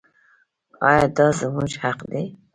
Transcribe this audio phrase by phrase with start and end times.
[0.87, 2.25] آیا دا زموږ حق دی؟